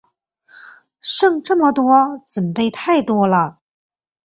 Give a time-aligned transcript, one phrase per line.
[0.99, 1.85] 剩这么多，
[2.25, 3.59] 準备太多啦